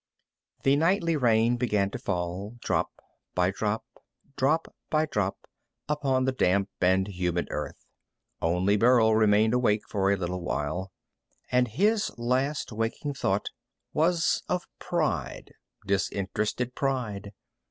The 0.63 0.75
nightly 0.77 1.15
rain 1.15 1.57
began 1.57 1.91
to 1.91 1.99
fall, 1.99 2.55
drop 2.61 2.89
by 3.35 3.51
drop, 3.51 3.85
drop 4.35 4.73
by 4.89 5.05
drop, 5.05 5.37
upon 5.87 6.25
the 6.25 6.31
damp 6.31 6.69
and 6.81 7.07
humid 7.07 7.47
earth. 7.51 7.85
Only 8.41 8.77
Burl 8.77 9.13
remained 9.13 9.53
awake 9.53 9.87
for 9.87 10.11
a 10.11 10.17
little 10.17 10.41
while, 10.41 10.91
and 11.51 11.67
his 11.67 12.09
last 12.17 12.71
waking 12.71 13.13
thought 13.13 13.49
was 13.93 14.41
of 14.49 14.65
pride, 14.79 15.51
disinterested 15.85 16.73
pride. 16.73 17.31